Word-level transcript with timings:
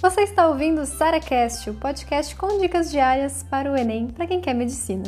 Você 0.00 0.20
está 0.22 0.48
ouvindo 0.48 0.82
o 0.82 0.86
SaraCast, 0.86 1.70
o 1.70 1.74
podcast 1.74 2.36
com 2.36 2.58
dicas 2.58 2.90
diárias 2.90 3.42
para 3.42 3.72
o 3.72 3.76
Enem 3.76 4.08
para 4.08 4.26
quem 4.26 4.40
quer 4.40 4.54
medicina. 4.54 5.04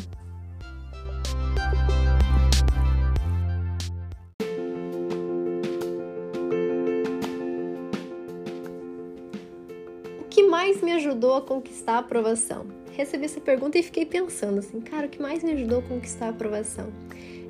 O 10.20 10.24
que 10.30 10.42
mais 10.44 10.82
me 10.82 10.92
ajudou 10.92 11.36
a 11.36 11.42
conquistar 11.42 11.96
a 11.96 11.98
aprovação? 11.98 12.66
Recebi 12.92 13.26
essa 13.26 13.40
pergunta 13.40 13.78
e 13.78 13.82
fiquei 13.82 14.06
pensando 14.06 14.58
assim, 14.60 14.80
cara, 14.80 15.06
o 15.06 15.10
que 15.10 15.20
mais 15.20 15.44
me 15.44 15.52
ajudou 15.52 15.80
a 15.80 15.82
conquistar 15.82 16.26
a 16.26 16.30
aprovação? 16.30 16.90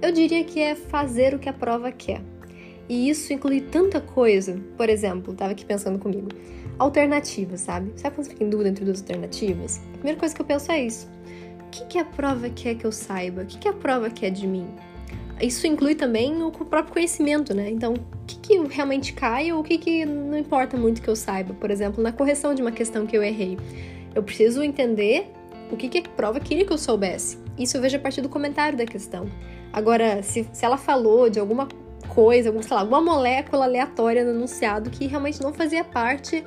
Eu 0.02 0.10
diria 0.10 0.42
que 0.42 0.58
é 0.58 0.74
fazer 0.74 1.34
o 1.34 1.38
que 1.38 1.48
a 1.48 1.52
prova 1.52 1.92
quer. 1.92 2.20
E 2.88 3.08
isso 3.08 3.32
inclui 3.32 3.60
tanta 3.60 4.00
coisa. 4.00 4.60
Por 4.76 4.88
exemplo, 4.88 5.34
tava 5.34 5.52
aqui 5.52 5.64
pensando 5.64 5.98
comigo. 5.98 6.28
Alternativas, 6.78 7.60
sabe? 7.60 7.92
Sabe 7.96 8.14
quando 8.14 8.26
você 8.26 8.32
fica 8.32 8.44
em 8.44 8.50
dúvida 8.50 8.68
entre 8.68 8.84
duas 8.84 9.00
alternativas? 9.00 9.80
A 9.88 9.92
primeira 9.92 10.18
coisa 10.18 10.34
que 10.34 10.40
eu 10.40 10.46
penso 10.46 10.70
é 10.70 10.84
isso. 10.84 11.08
O 11.66 11.70
que, 11.70 11.84
que 11.86 11.98
a 11.98 12.04
prova 12.04 12.50
quer 12.50 12.74
que 12.74 12.84
eu 12.84 12.92
saiba? 12.92 13.42
O 13.42 13.46
que, 13.46 13.58
que 13.58 13.68
a 13.68 13.72
prova 13.72 14.10
quer 14.10 14.30
de 14.30 14.46
mim? 14.46 14.68
Isso 15.40 15.66
inclui 15.66 15.94
também 15.94 16.42
o 16.42 16.50
próprio 16.50 16.92
conhecimento, 16.92 17.54
né? 17.54 17.70
Então, 17.70 17.94
o 17.94 18.26
que, 18.26 18.38
que 18.38 18.58
realmente 18.68 19.12
cai 19.12 19.52
ou 19.52 19.60
o 19.60 19.62
que, 19.62 19.76
que 19.78 20.06
não 20.06 20.38
importa 20.38 20.76
muito 20.76 21.02
que 21.02 21.08
eu 21.08 21.16
saiba? 21.16 21.54
Por 21.54 21.70
exemplo, 21.70 22.02
na 22.02 22.12
correção 22.12 22.54
de 22.54 22.62
uma 22.62 22.72
questão 22.72 23.06
que 23.06 23.16
eu 23.16 23.22
errei. 23.22 23.58
Eu 24.14 24.22
preciso 24.22 24.62
entender 24.62 25.30
o 25.70 25.76
que, 25.76 25.88
que 25.88 25.98
a 25.98 26.02
prova 26.02 26.40
queria 26.40 26.64
que 26.64 26.72
eu 26.72 26.78
soubesse. 26.78 27.38
Isso 27.58 27.76
eu 27.76 27.80
vejo 27.82 27.96
a 27.96 28.00
partir 28.00 28.20
do 28.20 28.28
comentário 28.28 28.78
da 28.78 28.86
questão. 28.86 29.28
Agora, 29.72 30.22
se, 30.22 30.48
se 30.52 30.64
ela 30.64 30.78
falou 30.78 31.28
de 31.28 31.38
alguma 31.38 31.68
coisa, 32.16 32.48
algum, 32.48 32.62
sei 32.62 32.74
lá, 32.74 32.80
alguma 32.80 33.02
molécula 33.02 33.66
aleatória 33.66 34.24
no 34.24 34.30
enunciado 34.30 34.88
que 34.88 35.06
realmente 35.06 35.42
não 35.42 35.52
fazia 35.52 35.84
parte 35.84 36.42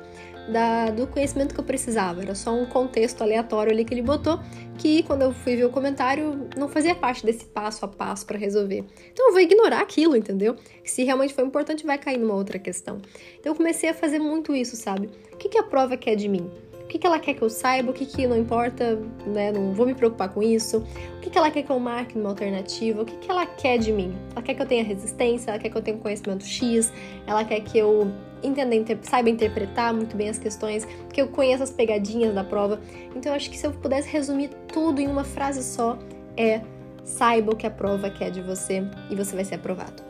da, 0.48 0.90
do 0.90 1.06
conhecimento 1.06 1.54
que 1.54 1.60
eu 1.60 1.64
precisava. 1.64 2.22
Era 2.22 2.34
só 2.34 2.52
um 2.52 2.66
contexto 2.66 3.22
aleatório 3.22 3.70
ali 3.70 3.84
que 3.84 3.94
ele 3.94 4.02
botou, 4.02 4.40
que 4.76 5.04
quando 5.04 5.22
eu 5.22 5.32
fui 5.32 5.54
ver 5.54 5.64
o 5.64 5.70
comentário, 5.70 6.48
não 6.56 6.68
fazia 6.68 6.92
parte 6.92 7.24
desse 7.24 7.44
passo 7.44 7.84
a 7.84 7.88
passo 7.88 8.26
para 8.26 8.36
resolver. 8.36 8.84
Então 9.12 9.28
eu 9.28 9.32
vou 9.32 9.40
ignorar 9.40 9.80
aquilo, 9.80 10.16
entendeu? 10.16 10.56
Se 10.84 11.04
realmente 11.04 11.32
foi 11.32 11.44
importante, 11.44 11.86
vai 11.86 11.98
cair 11.98 12.18
numa 12.18 12.34
outra 12.34 12.58
questão. 12.58 12.98
Então 13.38 13.52
eu 13.52 13.56
comecei 13.56 13.88
a 13.90 13.94
fazer 13.94 14.18
muito 14.18 14.52
isso, 14.52 14.74
sabe? 14.74 15.08
O 15.32 15.36
que, 15.36 15.48
que 15.48 15.58
a 15.58 15.62
prova 15.62 15.96
quer 15.96 16.16
de 16.16 16.28
mim? 16.28 16.50
Que, 16.90 16.98
que 16.98 17.06
ela 17.06 17.20
quer 17.20 17.34
que 17.34 17.42
eu 17.42 17.48
saiba, 17.48 17.90
o 17.90 17.94
que, 17.94 18.04
que 18.04 18.26
não 18.26 18.36
importa, 18.36 18.96
né? 19.24 19.52
Não 19.52 19.72
vou 19.72 19.86
me 19.86 19.94
preocupar 19.94 20.28
com 20.28 20.42
isso. 20.42 20.78
O 21.16 21.20
que, 21.20 21.30
que 21.30 21.38
ela 21.38 21.48
quer 21.48 21.62
que 21.62 21.70
eu 21.70 21.78
marque 21.78 22.18
numa 22.18 22.30
alternativa? 22.30 23.02
O 23.02 23.04
que, 23.04 23.16
que 23.16 23.30
ela 23.30 23.46
quer 23.46 23.78
de 23.78 23.92
mim? 23.92 24.12
Ela 24.32 24.42
quer 24.42 24.54
que 24.54 24.62
eu 24.62 24.66
tenha 24.66 24.82
resistência, 24.82 25.52
ela 25.52 25.58
quer 25.58 25.68
que 25.68 25.78
eu 25.78 25.82
tenha 25.82 25.96
conhecimento 25.96 26.44
X, 26.44 26.92
ela 27.28 27.44
quer 27.44 27.60
que 27.60 27.78
eu 27.78 28.10
entenda, 28.42 28.74
inter 28.74 28.98
saiba 29.02 29.30
interpretar 29.30 29.94
muito 29.94 30.16
bem 30.16 30.28
as 30.28 30.38
questões, 30.38 30.84
que 31.12 31.20
eu 31.20 31.28
conheça 31.28 31.62
as 31.62 31.70
pegadinhas 31.70 32.34
da 32.34 32.42
prova. 32.42 32.80
Então 33.14 33.30
eu 33.30 33.36
acho 33.36 33.48
que 33.50 33.56
se 33.56 33.66
eu 33.66 33.70
pudesse 33.70 34.08
resumir 34.08 34.50
tudo 34.66 35.00
em 35.00 35.06
uma 35.06 35.22
frase 35.22 35.62
só, 35.62 35.96
é 36.36 36.60
saiba 37.04 37.52
o 37.52 37.56
que 37.56 37.66
a 37.66 37.70
prova 37.70 38.10
quer 38.10 38.30
de 38.30 38.40
você 38.40 38.82
e 39.08 39.14
você 39.14 39.36
vai 39.36 39.44
ser 39.44 39.54
aprovado. 39.54 40.09